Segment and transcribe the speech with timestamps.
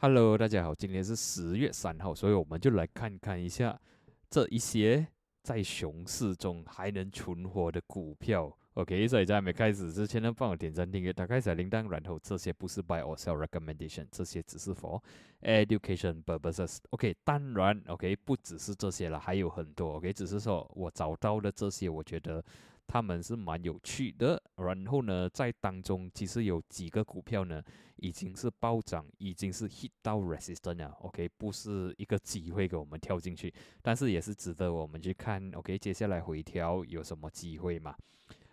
[0.00, 3.80] Hello，大家好，今天是十月三号，所以我们就来看看一下
[4.28, 5.06] 这一些
[5.42, 8.52] 在熊市中还能存活的股票。
[8.74, 15.00] OK，所以在还没开始之前呢，帮我点赞订阅，打开小铃铛，然后这些不是 buy or sell recommendation，这些只是 for
[15.42, 16.78] education purposes。
[16.90, 22.44] OK，当然 OK 不只是这些了，还有很多 OK，只是说我找到的这些，我觉得。
[22.88, 27.62] 他们是蛮有趣的，然后呢，在当中其实有几个股票呢，
[27.96, 33.52] 已经是暴涨，已经是 hit 到 resistance 了，OK，不是一个机会给我们跳进去，
[33.82, 37.94] 但是也是值得我们去看，OK，接下来回调有什么机会嘛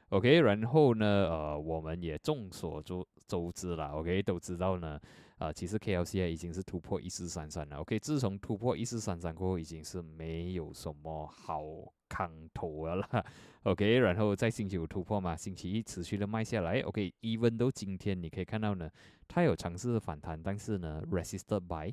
[0.09, 4.99] ？OK，然后呢，呃，我们也众所周周知了，OK，都知道呢，
[5.38, 11.63] 呃，其实 KLCI 已经是突破一四三三了，OK，自从突破一四三三过后，已经是没有什么好。
[12.08, 13.25] 看头了啦，
[13.63, 18.88] OK，然后在星期五突破嘛，星期一持续的卖下来，OK，even 都今天你可以看到呢，
[19.27, 21.91] 它有尝试反弹，但是呢，resisted by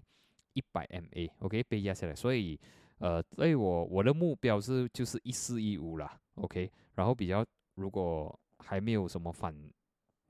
[0.53, 2.61] 一百 MA，OK，被压下来，所以
[2.99, 9.57] 呃，所以我我的目标是就是一四一五啦，OK，然后比较如果还没有什么反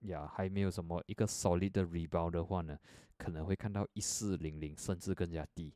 [0.08, 2.78] 呀，还没有什么一个 solid rebound 的话呢，
[3.16, 5.72] 可能会看到一四零零甚至更加低。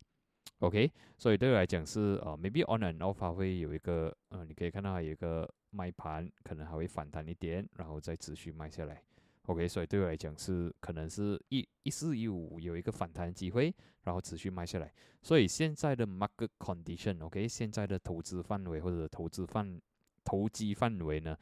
[0.61, 9.03] OK，所以对我来讲是呃，maybe on and off 会有一个呃，你可以看到有一个卖盘，可能还会反弹一点，然后再持续卖下来。
[9.43, 14.93] OK，所以对我来讲是可能是一一四一五有一个反弹机会，然后持续卖下来。
[15.23, 19.81] 所以现在的 market condition，OK，现在的投资范围或者投资范
[20.25, 21.37] 投机范围呢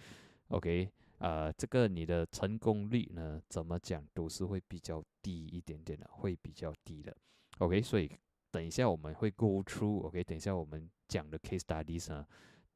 [0.49, 7.17] ，OK，呃，这个你的成功率呢，怎么讲都是会比较低一点点的，会比较低的。
[7.59, 8.11] OK，所以。
[8.51, 12.25] 等一下我们会 go through，OK，等一下我们讲的 case studies 呢，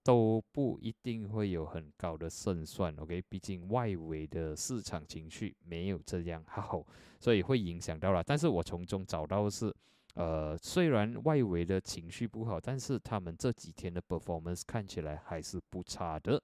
[0.02, 6.84] 都不一定会有很高的胜算，OK，毕竟外围的市场情绪没有这样好，
[7.20, 8.24] 所以会影响到了。
[8.24, 9.72] 但是我从中找到是，
[10.14, 16.42] 呃，虽然外围的情绪不好，但是他们这几天的 performance 看起来还是不差的。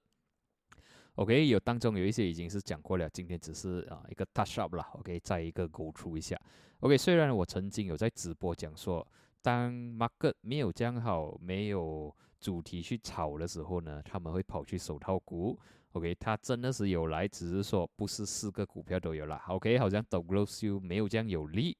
[1.15, 6.39] OK，有当中有一些已经是讲过了，今天只是啊一个 touch up 啦，OK，再一个 go through 一下。
[6.79, 9.05] OK，虽然我曾经有在直播讲说。
[9.41, 15.55] 当 market 没有讲好，没有主题去炒的时候呢，他们会跑去手套股。
[15.91, 19.39] OK，它真的是有来，只是说不是四个股票都有啦。
[19.49, 21.77] OK，好像 d o g l o s 没有这样有利。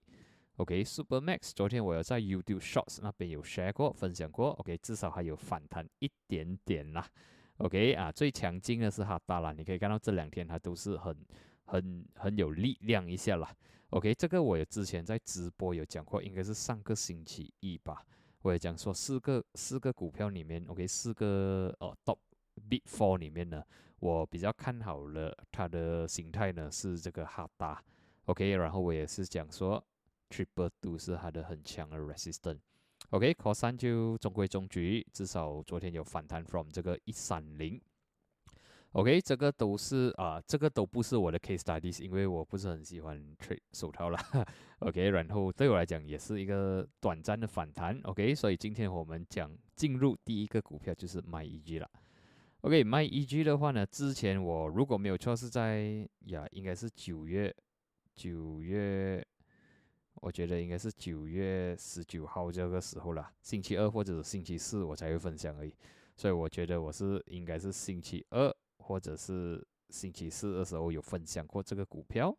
[0.58, 4.52] OK，Super Max 昨天我有在 YouTube Shorts 那边有 share 过，分享过。
[4.60, 7.10] OK，至少还有反弹一点点啦。
[7.58, 11.16] OK，啊，最强劲的是哈达啦，你可以看到这两天它都是很。
[11.68, 13.52] 很很有力量一下啦。
[13.90, 18.06] OK，这个我也之前在直播有讲过，应该是上个星期一吧，
[18.44, 22.20] 我也讲说四个四个股票里面，OK，四个呃 Top
[22.70, 23.64] Big Four 里面呢，
[23.98, 27.84] 我比较看好了它的形态呢是这个哈达
[28.26, 29.84] ，OK，然后我也是讲说
[30.30, 32.60] Triple Two 是它的很强的 Resistance
[33.16, 37.80] Resistance，OK，Call 三就中规中矩，至少昨天有反弹 from 这个一三零。
[38.92, 44.20] OK，这个都是啊，这个都不是我的 case studies，因为我不是很喜欢 trade 手套啦。
[44.80, 48.00] OK，然后对我来讲也是一个短暂的反弹。
[48.04, 51.90] OK，所以今天我们讲进入第一个股票就是 MyEG 了。
[52.62, 57.54] OK，卖 EG 的话呢，之前我如果没有错是在呀，应该是九月
[58.16, 59.26] 九月，
[60.16, 65.74] 我觉得应该是九月十九号这个时候了，星期二或者是星期四我才会分享而已。
[66.16, 68.56] 所以我觉得我是应该是星期二。
[68.78, 72.32] 或者是星期四的时候有分享过这个股票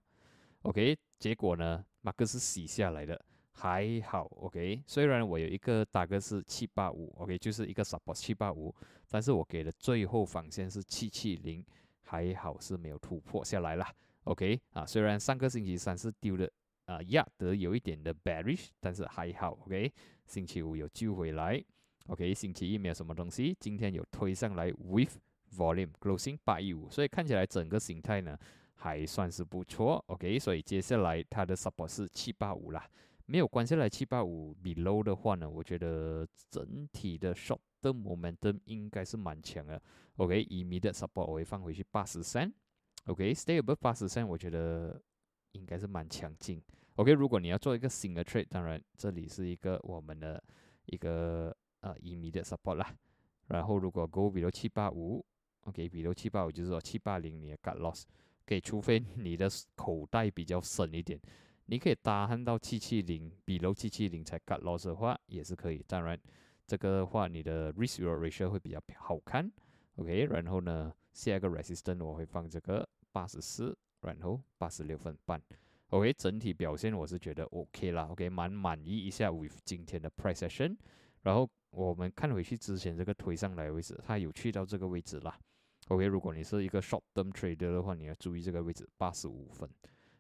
[0.63, 3.21] ，OK，结果呢，马克是洗下来的，
[3.51, 8.73] 还好，OK，虽然我有一个大概是七八五，OK，就是一个 support 七八五，
[9.11, 11.65] 但是我给的最后防线是七七零，
[12.03, 13.85] 还好是没有突破下来了
[14.23, 16.49] ，OK，啊，虽然上个星期三是丢的
[16.87, 19.93] 啊压得有一点的 bearish，但是还好，OK，
[20.27, 21.63] 星期五有救回来
[22.07, 25.19] ，OK，星期一没有什么东西，今天有推上来 with。
[25.57, 28.37] Volume closing 八一五，所以看起来整个形态呢
[28.75, 30.05] 还算是不错。
[30.09, 32.85] OK，所以接下来它的 support 是七八五啦，
[33.27, 39.81] 没有关下来七八五 below 的话呢，我觉得整体的 short 的 momentum 应该是蛮强的。
[40.17, 42.53] OK，以 mid support 我会放回去八十三。
[43.05, 45.01] OK，stay above 八十三，我觉得
[45.57, 46.63] 应该是蛮强劲。
[46.97, 50.43] OK，如果你要做一个新的 trade，当然这里是一个我们的
[50.85, 52.95] 一个呃以 mid support 啦。
[53.49, 55.25] 然后如果 go below 七八五。
[55.63, 58.05] OK，比如七八五就是说七八零你也 got loss，
[58.47, 61.21] 可以除非你的口袋比较深一点，
[61.65, 65.85] 你可以搭 handle 到七七零，比如七七零才 got loss 的话也是可以。
[65.89, 66.17] 当然，
[66.69, 69.51] 这个话你的 risk ratio 会比较好看。
[69.97, 73.77] OK，然后呢，下一个 resistance 我会放这个八十四，
[74.15, 75.41] 然后八十六分半。
[75.91, 80.77] OK，整体表现我是觉得 OK 啦，OK，蛮满意一下 with 今天的 price session。
[81.23, 85.39] 然后我们看回去之前这个推上来的位置，它有去到这个位置啦。
[85.89, 89.69] OK，如果你是一个 short term trader 的话，你要注意这个位置八十五分。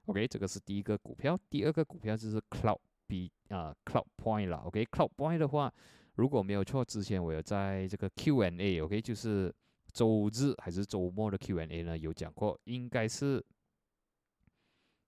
[0.05, 2.79] OK，这个是第一个股票，第二个股票就是 Cloud
[3.09, 4.59] B 啊 Cloud Point 啦。
[4.65, 5.73] OK，Cloud Point 的话，
[6.15, 9.53] 如果没有错，之前我有在这个 Q&A，OK，就是
[9.93, 13.45] 周日还是周末的 Q&A 呢，有讲过，应该是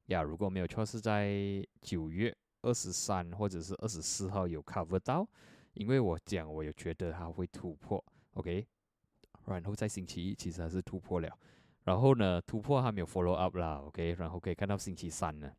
[0.09, 5.27] 呀，如果没有错，是在九月二十三或者是二十四号有 cover 到，
[5.75, 8.03] 因为我讲我有觉得它会突破
[8.35, 8.67] ，OK，
[9.45, 11.31] 然后在星期一其实还是突破了。
[11.85, 15.53] 然后呢，突破还没有 follow up 啦，OK，然后可以看到星期三呢，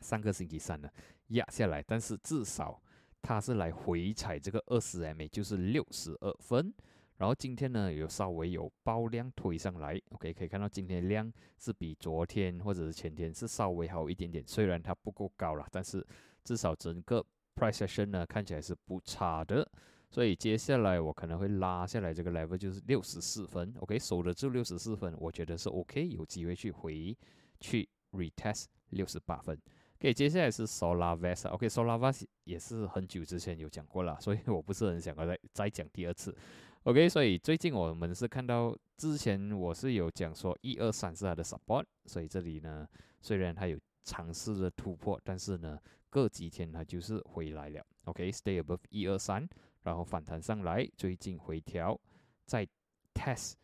[0.00, 0.88] 上个星期三呢
[1.28, 2.80] 压下来，但是至少
[3.20, 6.72] 它是来回踩这个二十 MA，就是六十二分。
[7.22, 16.04] 然后今天呢有稍微有爆量推上来，OK，可以看到今天量是比昨天或者是前天是稍微好一点点，虽然它不够高了，但是
[16.42, 17.24] 至少整个
[17.54, 19.64] price session 呢看起来是不差的。
[20.10, 27.16] 所以接下来我可能会拉下来这个 level 就是六十四分，OK，守得住六十四分，我觉得是 OK，有机会去回
[27.60, 29.56] 去 retest 六十八分。
[30.00, 36.36] OK，接下来是 Solar Vest，OK，Solar Vest 也是很久之前有讲过了，所以我不是很想再再讲第二次。
[36.84, 42.86] OK，所以最近我们是看到之前我是有讲说一二三是它的 support，所以这里呢
[43.20, 45.78] 虽然它有尝试的突破，但是呢
[46.10, 47.86] 隔几天它就是回来了。
[48.06, 49.48] OK，stay above 一二三。
[49.84, 52.00] 然后反弹上来，最近回调，
[52.46, 52.66] 再
[53.14, 53.54] test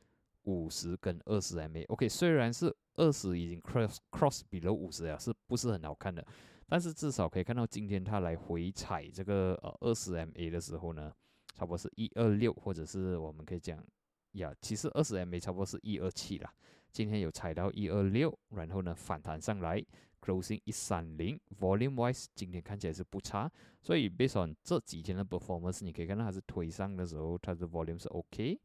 [0.42, 6.24] 五十跟二十 MA，OK，虽然是二十已经 cross cross below 五十了，是不是很好看的？
[6.68, 11.12] 但是至少可以看到今天它来回踩这个呃二十 MA 的时候呢，
[11.58, 13.84] 差不多是一二六，或者是我们可以讲
[14.32, 16.54] 呀，其实二十 MA 差不多是一二七啦。
[16.92, 19.84] 今天有踩到一二六，然后呢反弹上来。
[20.20, 23.50] Closing 一三零，Volume wise 今天看起来是不差，
[23.80, 28.60] 所以 based on 这几天的 performance，你可以看到它是推上的时候，它的 Volume 是 OK，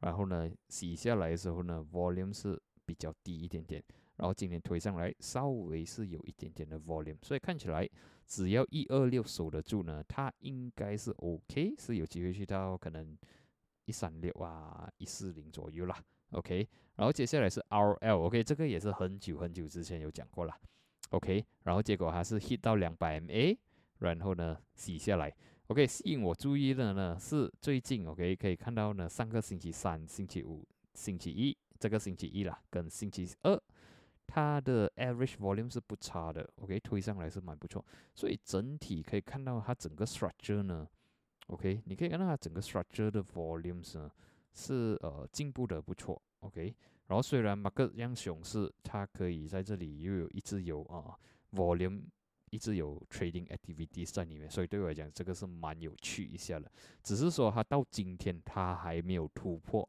[0.00, 3.82] 然后呢洗下来的时候呢，Volume 是比较低一点点，
[4.16, 7.88] 然后今天推上来稍微是有一点点的 Volume，所以看起来
[8.26, 13.16] 只要一二六守得住呢，它应该是 OK，是有机会去到可能
[13.84, 16.02] 一三六啊一四零左右啦。
[16.30, 16.66] OK，
[16.96, 20.56] 然后接下来是 RL，OK，这个也是很久很久之前有讲过了
[21.10, 23.54] ，OK，然后结果还是 hit 到两百 MA，
[23.98, 25.30] 然后呢洗下来
[25.66, 33.62] ，OK，吸引我注意的呢是最近 OK 可以看到呢上个星期三、星期五、星期一，这个星期一啦跟星期二，
[34.34, 37.84] 它的 average volume 是不差的，OK，推上来是蛮不错，
[38.14, 40.88] 所以整体可以看到它整个 structure 呢
[41.48, 44.10] ，OK，你可以看到它整个 structure 的 volumes 呢。
[44.54, 46.76] 是呃进步的不错，OK。
[47.06, 51.16] 然后虽然马克样熊市，它可以在这里又有一直有啊
[51.52, 52.02] volume，
[52.50, 56.70] 一直有 trading activities 在里面，所以对我来讲这个是蛮有趣一下的。
[57.02, 59.88] 只是说它到今天它还没有突破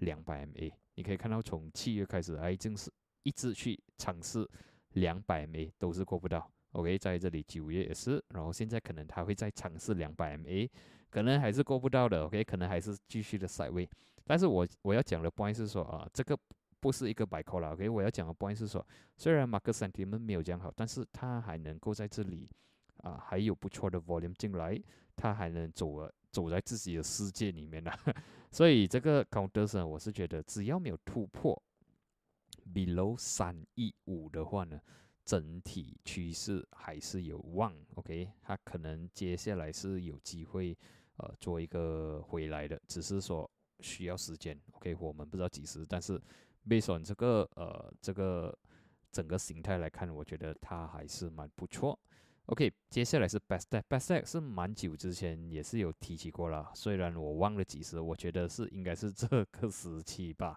[0.00, 0.70] 两百 MA。
[0.96, 2.92] 你可以看到从七月开始，哎正是
[3.26, 4.48] 一直去尝试
[4.92, 6.96] 两百 MA 都是过不到，OK。
[6.96, 10.70] 在这里九月也是，然后现在可能他会再尝试两百 MA。
[11.10, 13.88] 可能还是过不到的，OK，可能还是继续的塞位。
[14.24, 16.38] 但是我我要讲的 point 是说啊，这个
[16.78, 18.86] 不是一个白扣了，OK，我要讲的 point 是说，
[19.16, 22.48] 虽然马克三 T 们没有讲好，但是他还能够在这里
[22.98, 24.80] 啊，还有不错的 volume 进来，
[25.16, 27.90] 他还能走了走在自己的世界里面呢。
[28.50, 31.60] 所以这个 counter 呢，我是觉得只要没有突破
[32.74, 34.80] below 三亿五的话呢。
[35.26, 40.78] 整体趋势还是有望，OK，它可能接下来是有机会，
[41.16, 46.16] 呃，做一个回来的，只是说需要时间，OK，我们不知道几时，但是
[46.68, 48.56] based on 这个呃这个
[49.10, 51.98] 整个形态来看，我觉得它还是蛮不错
[52.44, 60.56] ，OK，接下来是 best day，best day 是蛮久之前也是有提起过了，虽然我忘了几时，我觉得是应该是这个时期吧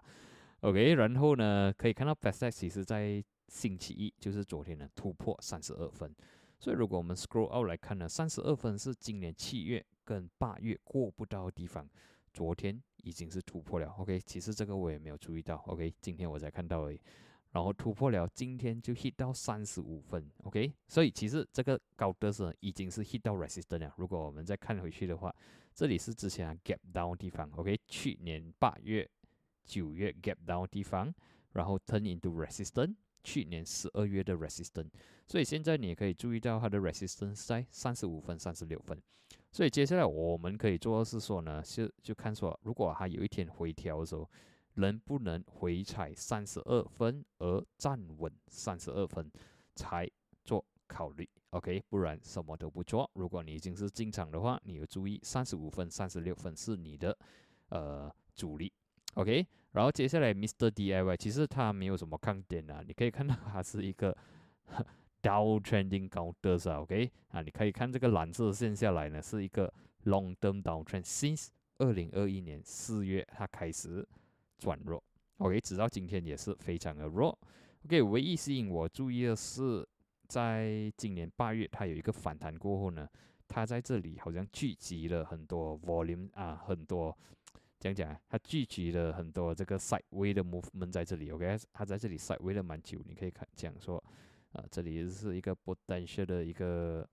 [0.60, 6.14] ，OK，然后呢，可以看到 best day 其实在星期一就是昨天呢突破三十二分，
[6.58, 11.88] 所以如果我们 scroll out 来看呢，三十二分是今年七月跟八月过不到的地方，
[12.32, 13.88] 昨天已经是突破了。
[13.98, 15.56] OK，其实这个我也没有注意到。
[15.66, 17.00] OK，今天我才看到而已。
[17.52, 20.30] 然后突破了，今天就 hit 到三十五分。
[20.44, 23.92] OK，所以其实这个高德是已经是 hit 到 resistance 了。
[23.96, 25.34] 如果我们再看回去的话，
[25.74, 27.50] 这里是之前啊 gap down 地方。
[27.56, 29.10] OK，去年八月、
[29.64, 31.14] 九月 gap down 地方，
[31.52, 32.94] 然后 turn into resistance。
[33.22, 34.88] 去年十二月的 resistance，
[35.26, 38.98] 所以现在你也可以注意到它的 resistance 在三十五分、三十六分。
[39.52, 44.26] 所以接下来我们可以做的是说呢，是就看说，如果它有一天回调的时候，
[44.76, 49.30] 能不能回踩三十二分而站稳三十二分，
[49.74, 50.10] 才
[50.42, 53.10] 做考虑，OK，不然什么都不做。
[53.12, 57.14] 如果你已经是进场的话，你要注意三十五分、三十六分是你的
[57.68, 58.72] 呃主力
[59.14, 59.46] ，OK。
[59.72, 64.16] 然后接下来 Mr DIY，其实它没有什么看点啊，你可以看到它是一个
[65.22, 69.72] down trending counters 啊，OK 啊，你可以看这个蓝色线下来呢，是一个
[70.06, 74.04] long term down trend，since 二零二一年四月它开始
[74.58, 75.00] 转弱
[75.38, 77.38] ，OK，直到今天也是非常的弱
[77.84, 79.86] ，OK，唯一吸引我注意的是，
[80.26, 83.08] 在今年八月它有一个反弹过后呢，
[83.46, 87.16] 它在这里好像聚集了很多 volume 啊，很多。
[87.80, 93.96] 讲讲啊，它聚集了很多这个 sideway 的 movement 在这里，OK，它在这里 sideway 了蛮久，你可以看讲说，
[94.52, 97.08] 啊，这里是一个 potential 的一个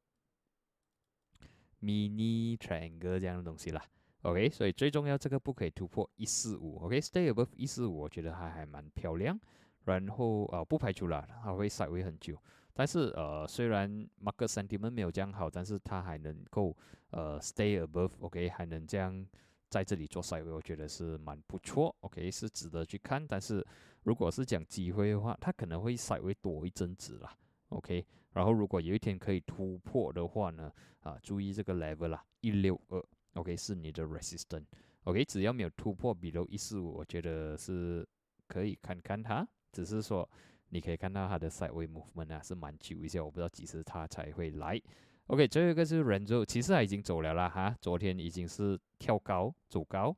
[1.81, 3.81] mini triangle 这样的东西啦
[4.23, 9.39] ，OK，所以最重要这个不可以突破一四五，OK，stay above 一四五，我觉得还还蛮漂亮，
[9.85, 12.37] 然后呃不排除了它会 sideway 很久，
[12.73, 13.89] 但是呃虽然
[14.21, 16.75] market sentiment 没有这样好，但是它还能够
[17.11, 19.25] 呃 stay above，OK，还能这样。
[19.69, 23.25] 在这里做赛位，我觉得是蛮不错，OK，是值得去看。
[23.27, 23.65] 但是
[24.03, 27.35] 如果是讲机会的话，它可能会赛位多一阵子啦
[27.69, 28.05] ，OK。
[28.31, 35.25] 然后如果有一天可以突破的话呢，啊，注意这个 level 啦，一六二，OK，是你的 resistance，OK。
[35.25, 38.07] 只要没有突破比如一四五，我觉得是
[38.47, 39.47] 可以看看它。
[39.73, 40.29] 只是说
[40.69, 44.81] 你可以看到它的赛位 movement 啊，是蛮久一些，我不知道几时它才会来。
[45.27, 50.15] OK，最后一个是人肉，其实他已经走了啦哈，昨天已经是跳高走高，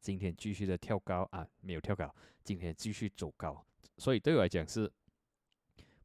[0.00, 3.64] 今天继续的跳高啊，没有跳高，今天继续走高，
[3.98, 4.88] 所以对我来讲是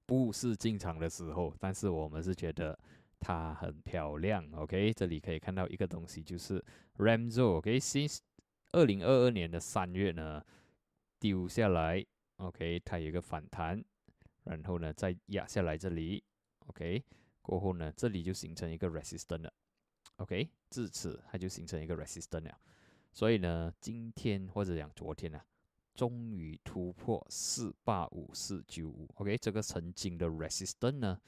[0.08, 2.76] 不是进场的时候，但是我们是觉得
[3.20, 4.44] 它很漂亮。
[4.54, 6.64] OK，这里可以看到一个东西，就是
[6.98, 7.58] Ramzo。
[7.58, 8.18] O.K.，Since
[8.72, 10.44] 二零二二年的三月呢
[11.20, 12.04] 丢下来
[12.38, 13.86] ，OK，它有一个反弹，
[14.44, 16.24] 然后呢再压下来这里
[16.66, 17.04] ，OK。
[17.46, 19.54] 过后呢，这里就形成一个 resistance 了
[20.18, 22.60] ，OK，至此它就形成一个 resistance 了。
[23.14, 25.40] 所以呢，今天或者讲昨天呢，
[25.94, 31.22] 终于突破四八五四九五，OK，这个曾经的 resistance 呢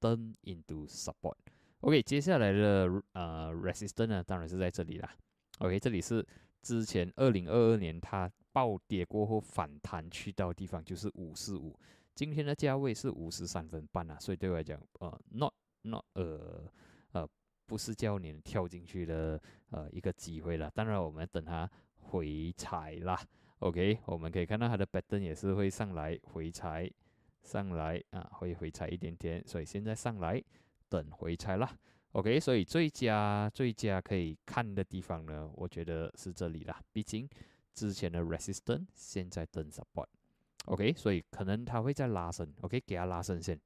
[0.00, 1.36] ，turn into support。
[1.80, 5.16] OK，接下来的呃 resistance 呢，当然是在这里啦。
[5.58, 6.26] OK，这里是
[6.62, 11.78] 之前二零二二年它暴跌过后反弹去到的地方，就是五四五。
[12.14, 15.52] 今天的价位是五十三分半啊，所以对我来讲，呃，not
[15.82, 16.64] not 呃
[17.10, 17.28] 呃，
[17.66, 19.40] 不是叫你跳进去的
[19.70, 20.70] 呃一个机会了。
[20.74, 21.68] 当然，我们等它
[21.98, 23.20] 回踩啦
[23.58, 26.88] ，OK，我们可以看到它的 pattern 也是会上来回踩，
[27.42, 30.40] 上来啊，会回踩一点点，所以现在上来
[30.88, 31.76] 等回踩啦
[32.12, 37.28] ，OK，所以最佳最佳可以看的地方呢，我觉得是这里啦，毕竟
[37.72, 40.06] 之前的 resistance 现在等 support。
[40.66, 43.60] OK，所以可能它会在拉伸，OK，给它拉伸先，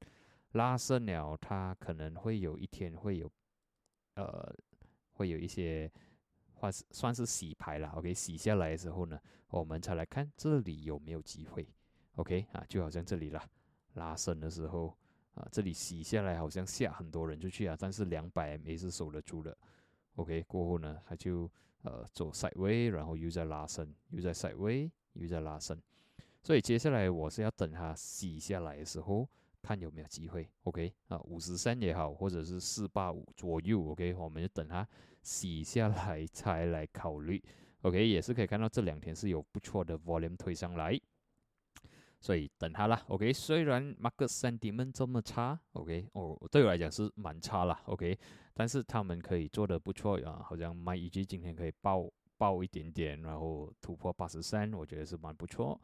[0.51, 3.31] 拉伸了，它可能会有一天会有，
[4.15, 4.53] 呃，
[5.13, 5.89] 会有一些，
[6.59, 11.65] 算是算是洗牌了，OK，洗下来的时候呢，我们才来看这里有没有机会
[12.15, 13.47] ，OK，啊，就好像这里啦，
[13.93, 14.97] 拉伸的时候，
[15.35, 19.57] 啊，这里洗下来好像下很多人就去啊，但是两百 M 是守得住的
[20.15, 21.49] ，OK，过后呢，它就
[21.83, 25.81] 呃走 side way，然后又在拉伸，又在 side way，又在拉伸。
[26.41, 29.27] 所以接下来我是要等它洗下来的时候，
[29.61, 30.49] 看有没有机会。
[30.63, 33.91] OK 啊，五十三也好，或者是四八五左右。
[33.91, 34.87] OK，我们就等它
[35.21, 37.43] 洗下来才来考虑。
[37.81, 40.99] OK，也是可以看到这两天是有不错的 volume 推上来，
[42.19, 43.03] 所以等它啦。
[43.07, 47.81] OK，虽然 market sentiment 这么差，OK，哦，对我来讲是蛮差啦。
[47.85, 48.17] OK，
[48.53, 55.79] 但是他们可以做的不错啊，好像 My EG 今天可以爆爆一点点，然后突破八十三，我觉得是蛮不错。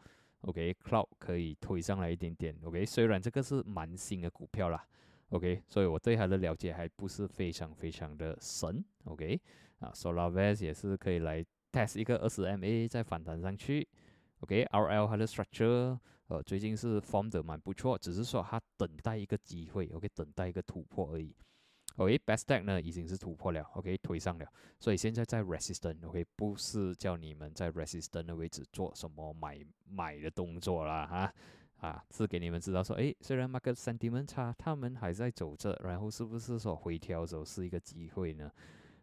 [0.46, 2.56] OK，Cloud 可以推上来一点点。
[2.64, 4.88] OK，虽然这个是蛮新的股票啦。
[5.30, 8.86] OK，所以我对它的了解还不是非常非常的深。
[9.06, 9.42] OK，
[9.80, 13.88] 啊，SolarVest 也是可以来 test 一个二十 MA 再反弹上去。
[14.42, 15.98] OK，RL 它的 structure
[16.28, 21.36] 呃最近是 form 的蛮不错，只是说它等待一个机会，OK，等待一个突破而已。
[21.98, 24.46] OK，best stack 呢已经是突破了，OK 推上了，
[24.80, 29.60] 所以现在在 resistance，OK 不是叫你们在 resistance 的位置做什么买
[29.90, 31.34] 买的动作啦，哈，
[31.88, 38.52] 啊是给你们知道说，诶，虽然 market sentiment 差，他们还在走着，然后是不是说回调的时候是一个机会呢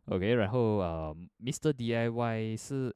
[0.06, 2.94] ？OK，然后呃，Mr DIY 是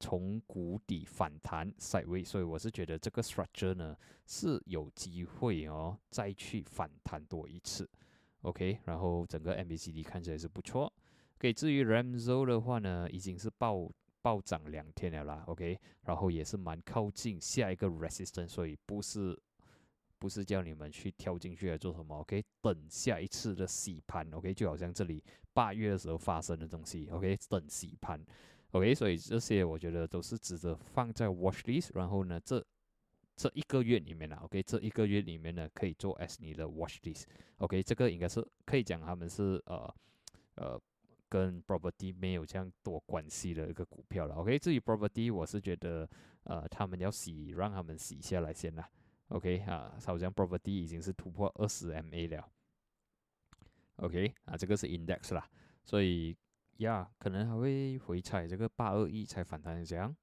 [0.00, 7.88] 从谷底反弹 side way，所以我是觉得这个 structure 呢是有机会哦，再去反弹多一次。
[8.46, 10.92] OK，然后整个 MBCD 看起来是不错。
[11.38, 13.90] OK，至于 Ramzo 的话呢，已经是暴
[14.22, 15.42] 暴涨两天了啦。
[15.48, 19.36] OK，然后也是蛮靠近下一个 resistance，所以不是
[20.20, 22.44] 不是叫你们去跳进去来做什么，OK？
[22.62, 24.54] 等下一次的洗盘，OK？
[24.54, 25.22] 就好像这里
[25.52, 27.36] 八月的时候发生的东西，OK？
[27.48, 28.24] 等洗盘
[28.70, 28.94] ，OK？
[28.94, 32.64] 所以这些我觉得都是值得放在 watch list，然后呢，这
[33.36, 34.62] 这一个月里面呢，OK？
[34.62, 37.82] 这一个月里面呢，可以做 as 你的 watch list，OK？
[37.82, 39.94] 这个应该是可以讲他们是呃
[40.54, 40.80] 呃
[41.28, 44.58] 跟 property 没有这样多关系的一个股票了，OK？
[44.58, 46.08] 至于 property，我是觉得
[46.44, 48.88] 呃他们要洗，让他们洗下来先啦。
[49.28, 52.48] OK 啊，好像 property 已经是突破二十 MA 了。
[53.96, 55.46] OK 啊，这个是 index 啦，
[55.84, 56.34] 所以
[56.78, 60.16] 呀，可能还会回踩这个八二一才反弹这样。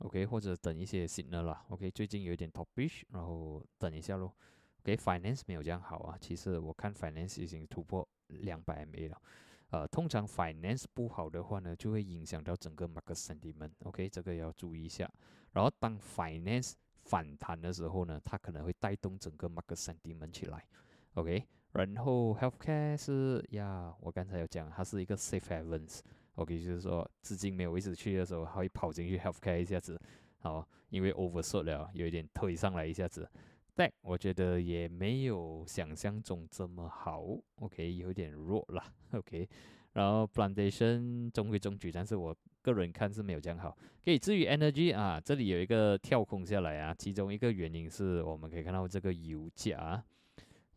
[0.00, 1.64] OK，或者等一些 signal 啦。
[1.68, 4.34] OK，最近有一点 topish，然后等一下咯。
[4.80, 9.22] OK，finance 没有这样好啊，其实我看 finance 已经突破两百 MA 了。
[9.70, 13.70] 呃，通常 finance 不好的话呢，就会影响到整个 market sentiment。
[13.84, 15.08] OK，这个要注意一下。
[15.52, 16.72] 然后当 finance
[17.04, 20.64] 反弹的时候呢，它可能会带动整个 market sentiment 起来
[21.14, 21.46] ，OK。
[21.72, 26.00] 然后 healthcare 是呀，我刚才有讲，它是一个 safe Event
[26.34, 30.00] OK，就是说资金没有位置去的时候，它会跑进去 healthcare 一下子，
[30.38, 33.28] 好，因为 oversold 了，有一点推上来一下子，
[33.74, 37.24] 但我觉得也没有想象中这么好
[37.56, 38.82] ，OK，有点弱了
[39.12, 39.48] ，OK。
[39.92, 42.36] 然后 plantation 中规中矩，但是我。
[42.62, 43.74] 个人看是没有这样好。
[44.04, 50.04] 可以至于 energy 啊，这里有一个跳空下来啊，其中一个原因是我们可以看到这个油价，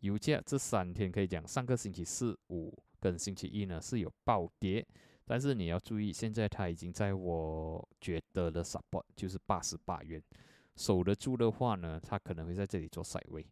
[0.00, 4.82] 油价这三天可以讲，上个星期四、五跟星期一呢是有暴跌，
[5.24, 10.22] 但是你要注意，现在它已经在我觉得的 support 就是八十八元，
[10.76, 13.46] 守得住的话呢，它可能会在这里做塞位。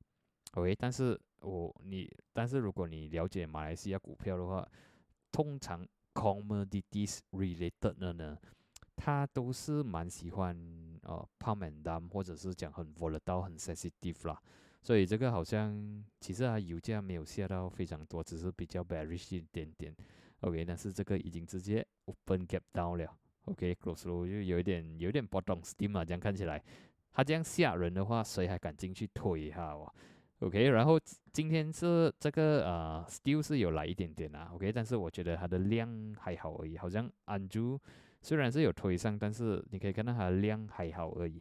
[0.53, 4.67] OK，但是我你，但是如果你了解马来西亚股票的话，
[5.31, 5.87] 通常。
[6.15, 8.37] Commodities related 的呢，
[8.97, 10.55] 它都是蛮喜欢
[11.05, 14.39] 呃 pump and dump，或者是讲很 volatile、很 sensitive 啦。
[14.83, 19.97] 所以这个好像其实它油价没有下到非常多，只是比较 bearish 一点点。
[20.43, 23.13] OK，但是这个已经直接 open gap down 了。
[23.47, 26.63] OK，close low 就有一点有一点波动 steam 啊，这样看起来，
[27.13, 29.77] 它这样吓人的话，谁还敢进去推哈？
[29.77, 29.93] 哇
[30.41, 30.99] ！OK，然后
[31.33, 37.79] 今天是这个呃，still 是有来一点点啊，OK，但是我觉得它的量还好而已，好像 Andrew
[38.21, 41.41] 虽然是有推上，但是你可以看到它的量还好而已。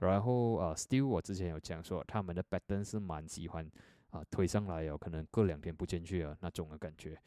[0.00, 3.68] 然后呃，still 我之前有讲说，他们的 pattern 是蛮喜欢
[4.10, 7.20] 啊推上来哦，可能过两天不进去了那种的感觉。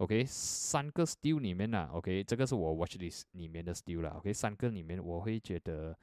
[0.00, 5.96] OK，三个 still 里面呢，OK，这个是我 watch list 里面的 still 啦，OK，三个里面我会觉得。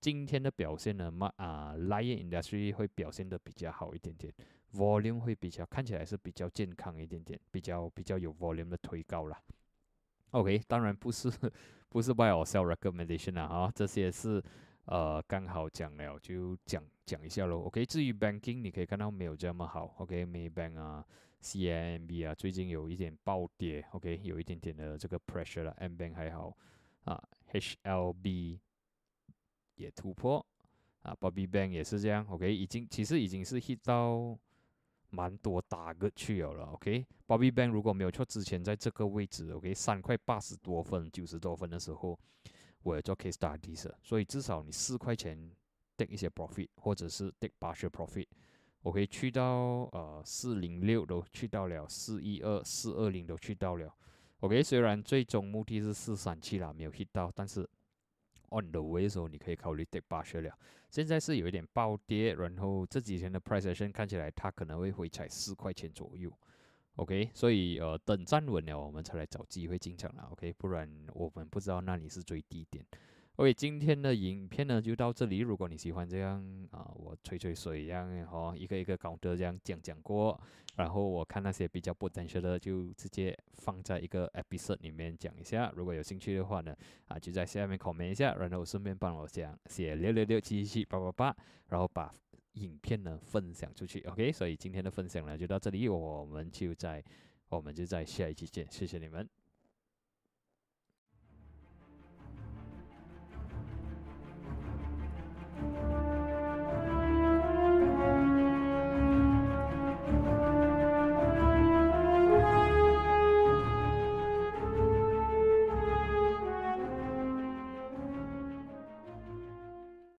[0.00, 4.34] 今天的表现呢，嘛啊，Lion Industry 会表现的比较好一点点
[4.74, 9.38] ，Volume 会比较看起来是比较健康一点点，比较比较有 Volume 的推高了。
[10.32, 11.30] OK，当然不是
[11.88, 14.42] 不是 Buy or Sell Recommendation 啊，这些是
[14.86, 17.60] 呃刚好讲了就讲讲一下喽。
[17.66, 21.06] OK，至于 Banking 你可以看到没有这么好，OK，Maybank 啊
[21.42, 26.56] ，CIMB 啊，最近有一点暴跌，OK，有一点点的这个 Pressure 了，M Bank 还好
[27.04, 28.60] 啊，HLB。
[29.76, 30.44] 也突破
[31.00, 34.38] 啊，Bobby Bank 也是这样，OK，已经其实已经是 hit 到
[35.10, 42.16] 蛮多打个去了，OK，Bobby Bank 如果没有错，之前在这个位置，OK，三块八十多分、九十多分的时候，
[42.82, 45.50] 我也做 case studies，所以至少你四块钱
[45.96, 48.28] take 一些 profit，或者是 take partial profit，
[48.82, 49.44] 我可以去到
[49.92, 53.92] 呃四零六都去到了，四一二、四二零都去到了
[54.40, 57.68] ，OK，虽然最终目的是四三七啦，没有 hit 到，但是。
[58.54, 60.54] on the way 的时候，你可以考虑 take 八十了。
[60.90, 66.30] 现在是有一点暴跌，然后这几天的 price action 看起来它可能会回踩四块钱左右。
[66.96, 70.28] OK，所以呃等站稳了，我们才来找机会进场了。
[70.32, 72.84] OK，不然我们不知道那里是最低点。
[73.36, 75.38] OK，今天的影片呢就到这里。
[75.38, 76.38] 如果你喜欢这样
[76.70, 80.38] 啊，我吹吹水一样哦，一个一个高德这样讲讲过，
[80.76, 85.72] 然后我看那些比较不真实的，就直接放在一个 episode 里面讲一下。
[85.74, 91.36] 如果有兴趣的话呢，啊就在下面 comment 一下，然后顺便帮我讲写六六六七七七八八八，
[91.68, 92.14] 然后把
[92.52, 94.02] 影片呢分享出去。
[94.02, 97.02] OK，所以今天的分享呢就到这里，我们就在
[97.48, 99.26] 我们就在下一期见，谢谢你们。